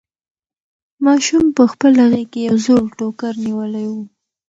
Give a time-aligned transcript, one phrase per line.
[1.05, 3.95] ماشوم په خپله غېږ کې یو زوړ ټوکر نیولی و.